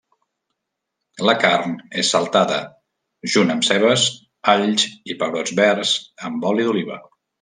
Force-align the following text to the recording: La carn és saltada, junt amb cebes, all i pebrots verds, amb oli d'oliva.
La 1.29 1.33
carn 1.43 1.75
és 2.03 2.09
saltada, 2.15 2.57
junt 3.35 3.55
amb 3.57 3.67
cebes, 3.69 4.07
all 4.55 4.67
i 4.75 5.19
pebrots 5.21 5.55
verds, 5.61 5.93
amb 6.31 6.49
oli 6.55 6.67
d'oliva. 6.71 6.99